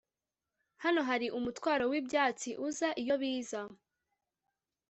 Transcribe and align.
Hano 0.83 1.01
hari 1.09 1.27
umutwaro 1.37 1.83
wibyatsi 1.91 2.49
uzaiyo 2.67 3.15
biza 3.21 3.61